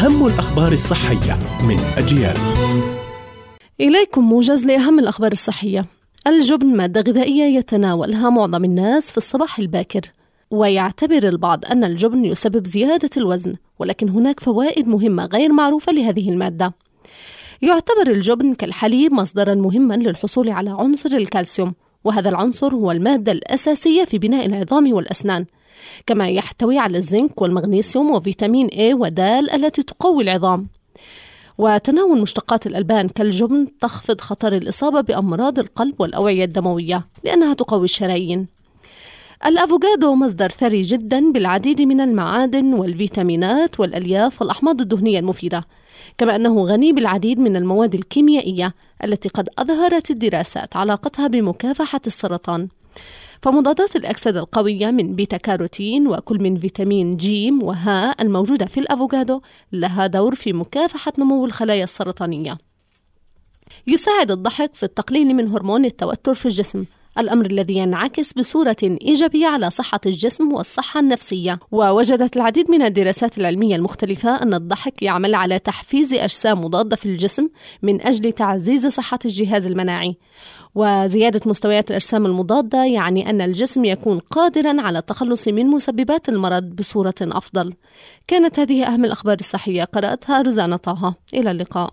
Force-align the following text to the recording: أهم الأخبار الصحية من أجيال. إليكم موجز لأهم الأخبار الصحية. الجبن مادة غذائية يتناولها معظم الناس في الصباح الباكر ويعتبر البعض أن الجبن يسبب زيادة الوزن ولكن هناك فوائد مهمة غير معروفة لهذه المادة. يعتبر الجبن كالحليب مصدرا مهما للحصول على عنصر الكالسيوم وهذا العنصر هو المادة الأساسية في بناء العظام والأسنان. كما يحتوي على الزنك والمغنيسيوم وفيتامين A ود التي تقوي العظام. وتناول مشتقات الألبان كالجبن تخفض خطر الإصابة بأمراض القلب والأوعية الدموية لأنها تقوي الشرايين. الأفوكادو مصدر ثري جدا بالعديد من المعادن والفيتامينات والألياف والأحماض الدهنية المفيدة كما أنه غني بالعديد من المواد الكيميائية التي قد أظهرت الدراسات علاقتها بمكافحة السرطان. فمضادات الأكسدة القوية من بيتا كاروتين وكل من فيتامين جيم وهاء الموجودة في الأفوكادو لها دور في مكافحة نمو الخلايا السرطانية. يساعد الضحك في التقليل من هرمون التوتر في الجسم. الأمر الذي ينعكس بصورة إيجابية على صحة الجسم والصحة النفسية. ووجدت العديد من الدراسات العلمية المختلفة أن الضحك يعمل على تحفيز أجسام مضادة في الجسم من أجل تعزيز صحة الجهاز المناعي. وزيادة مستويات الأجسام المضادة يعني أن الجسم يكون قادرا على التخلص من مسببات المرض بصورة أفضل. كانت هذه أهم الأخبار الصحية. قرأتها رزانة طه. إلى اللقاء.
أهم 0.00 0.26
الأخبار 0.26 0.72
الصحية 0.72 1.38
من 1.64 1.80
أجيال. 1.96 2.36
إليكم 3.80 4.24
موجز 4.24 4.64
لأهم 4.64 4.98
الأخبار 4.98 5.32
الصحية. 5.32 5.86
الجبن 6.26 6.76
مادة 6.76 7.00
غذائية 7.00 7.58
يتناولها 7.58 8.30
معظم 8.30 8.64
الناس 8.64 9.10
في 9.10 9.18
الصباح 9.18 9.58
الباكر 9.58 10.00
ويعتبر 10.50 11.28
البعض 11.28 11.64
أن 11.64 11.84
الجبن 11.84 12.24
يسبب 12.24 12.66
زيادة 12.66 13.10
الوزن 13.16 13.54
ولكن 13.78 14.08
هناك 14.08 14.40
فوائد 14.40 14.88
مهمة 14.88 15.24
غير 15.24 15.52
معروفة 15.52 15.92
لهذه 15.92 16.30
المادة. 16.30 16.74
يعتبر 17.62 18.10
الجبن 18.10 18.54
كالحليب 18.54 19.12
مصدرا 19.12 19.54
مهما 19.54 19.94
للحصول 19.94 20.50
على 20.50 20.70
عنصر 20.70 21.10
الكالسيوم 21.10 21.74
وهذا 22.04 22.28
العنصر 22.28 22.74
هو 22.74 22.90
المادة 22.90 23.32
الأساسية 23.32 24.04
في 24.04 24.18
بناء 24.18 24.46
العظام 24.46 24.92
والأسنان. 24.92 25.46
كما 26.06 26.28
يحتوي 26.28 26.78
على 26.78 26.98
الزنك 26.98 27.42
والمغنيسيوم 27.42 28.10
وفيتامين 28.10 28.68
A 28.68 28.94
ود 28.94 29.20
التي 29.20 29.82
تقوي 29.82 30.22
العظام. 30.22 30.68
وتناول 31.58 32.20
مشتقات 32.20 32.66
الألبان 32.66 33.08
كالجبن 33.08 33.66
تخفض 33.80 34.20
خطر 34.20 34.52
الإصابة 34.52 35.00
بأمراض 35.00 35.58
القلب 35.58 36.00
والأوعية 36.00 36.44
الدموية 36.44 37.06
لأنها 37.24 37.54
تقوي 37.54 37.84
الشرايين. 37.84 38.46
الأفوكادو 39.46 40.14
مصدر 40.14 40.48
ثري 40.48 40.82
جدا 40.82 41.32
بالعديد 41.32 41.80
من 41.80 42.00
المعادن 42.00 42.74
والفيتامينات 42.74 43.80
والألياف 43.80 44.40
والأحماض 44.40 44.80
الدهنية 44.80 45.18
المفيدة 45.18 45.64
كما 46.18 46.36
أنه 46.36 46.64
غني 46.64 46.92
بالعديد 46.92 47.38
من 47.38 47.56
المواد 47.56 47.94
الكيميائية 47.94 48.74
التي 49.04 49.28
قد 49.28 49.48
أظهرت 49.58 50.10
الدراسات 50.10 50.76
علاقتها 50.76 51.26
بمكافحة 51.26 52.00
السرطان. 52.06 52.68
فمضادات 53.42 53.96
الأكسدة 53.96 54.40
القوية 54.40 54.86
من 54.86 55.14
بيتا 55.14 55.36
كاروتين 55.36 56.08
وكل 56.08 56.42
من 56.42 56.58
فيتامين 56.58 57.16
جيم 57.16 57.62
وهاء 57.62 58.22
الموجودة 58.22 58.66
في 58.66 58.80
الأفوكادو 58.80 59.40
لها 59.72 60.06
دور 60.06 60.34
في 60.34 60.52
مكافحة 60.52 61.12
نمو 61.18 61.46
الخلايا 61.46 61.84
السرطانية. 61.84 62.58
يساعد 63.86 64.30
الضحك 64.30 64.74
في 64.74 64.82
التقليل 64.82 65.34
من 65.34 65.48
هرمون 65.48 65.84
التوتر 65.84 66.34
في 66.34 66.46
الجسم. 66.46 66.84
الأمر 67.20 67.46
الذي 67.46 67.76
ينعكس 67.76 68.32
بصورة 68.32 68.76
إيجابية 68.82 69.46
على 69.46 69.70
صحة 69.70 70.00
الجسم 70.06 70.52
والصحة 70.52 71.00
النفسية. 71.00 71.58
ووجدت 71.72 72.36
العديد 72.36 72.70
من 72.70 72.82
الدراسات 72.82 73.38
العلمية 73.38 73.76
المختلفة 73.76 74.42
أن 74.42 74.54
الضحك 74.54 75.02
يعمل 75.02 75.34
على 75.34 75.58
تحفيز 75.58 76.14
أجسام 76.14 76.64
مضادة 76.64 76.96
في 76.96 77.06
الجسم 77.06 77.48
من 77.82 78.06
أجل 78.06 78.32
تعزيز 78.32 78.86
صحة 78.86 79.18
الجهاز 79.24 79.66
المناعي. 79.66 80.16
وزيادة 80.74 81.40
مستويات 81.46 81.90
الأجسام 81.90 82.26
المضادة 82.26 82.84
يعني 82.84 83.30
أن 83.30 83.40
الجسم 83.40 83.84
يكون 83.84 84.18
قادرا 84.18 84.80
على 84.80 84.98
التخلص 84.98 85.48
من 85.48 85.66
مسببات 85.66 86.28
المرض 86.28 86.62
بصورة 86.62 87.14
أفضل. 87.20 87.74
كانت 88.28 88.58
هذه 88.58 88.86
أهم 88.86 89.04
الأخبار 89.04 89.36
الصحية. 89.40 89.84
قرأتها 89.84 90.42
رزانة 90.42 90.76
طه. 90.76 91.14
إلى 91.34 91.50
اللقاء. 91.50 91.90